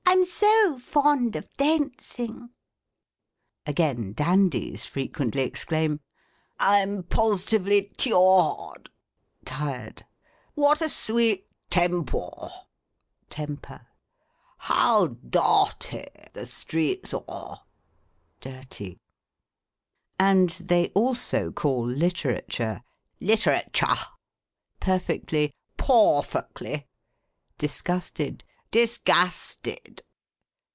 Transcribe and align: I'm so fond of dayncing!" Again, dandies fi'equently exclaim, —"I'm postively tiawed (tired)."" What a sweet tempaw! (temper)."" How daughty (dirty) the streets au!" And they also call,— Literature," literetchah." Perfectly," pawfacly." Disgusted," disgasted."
I'm 0.13 0.25
so 0.25 0.77
fond 0.79 1.35
of 1.37 1.47
dayncing!" 1.57 2.49
Again, 3.65 4.11
dandies 4.13 4.85
fi'equently 4.85 5.43
exclaim, 5.45 6.01
—"I'm 6.59 7.03
postively 7.03 7.95
tiawed 7.95 8.87
(tired)."" 9.45 10.05
What 10.53 10.81
a 10.81 10.89
sweet 10.89 11.47
tempaw! 11.69 12.49
(temper)."" 13.29 13.87
How 14.69 15.07
daughty 15.27 16.03
(dirty) 16.13 16.29
the 16.33 16.45
streets 16.45 17.13
au!" 17.13 17.59
And 20.19 20.49
they 20.51 20.89
also 20.89 21.51
call,— 21.51 21.85
Literature," 21.87 22.83
literetchah." 23.21 24.05
Perfectly," 24.79 25.53
pawfacly." 25.79 26.85
Disgusted," 27.57 28.43
disgasted." 28.71 30.03